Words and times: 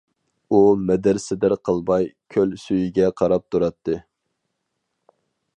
ئۇ 0.51 0.61
مىدىر-سىدىر 0.85 1.55
قىلماي 1.69 2.09
كۆل 2.37 2.57
سۈيىگە 2.65 3.13
قاراپ 3.23 3.47
تۇراتتى. 3.53 4.03